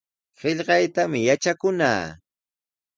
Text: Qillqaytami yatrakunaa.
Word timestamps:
Qillqaytami 0.39 1.19
yatrakunaa. 1.27 2.03